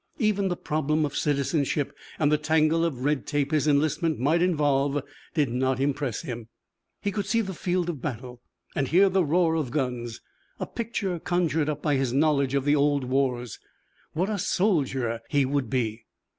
[0.17, 4.99] Even the problem of citizenship and the tangle of red tape his enlistment might involve
[5.35, 6.47] did not impress him.
[7.03, 8.41] He could see the field of battle
[8.73, 10.19] and hear the roar of guns,
[10.59, 13.59] a picture conjured up by his knowledge of the old wars.
[14.13, 16.07] What a soldier he would be!